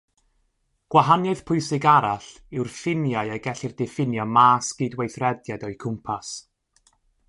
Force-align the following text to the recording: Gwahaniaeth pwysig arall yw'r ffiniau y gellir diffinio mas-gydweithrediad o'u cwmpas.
Gwahaniaeth 0.95 1.43
pwysig 1.49 1.85
arall 1.91 2.25
yw'r 2.59 2.71
ffiniau 2.79 3.31
y 3.37 3.39
gellir 3.49 3.79
diffinio 3.83 4.29
mas-gydweithrediad 4.35 5.71
o'u 5.71 5.75
cwmpas. 5.87 6.39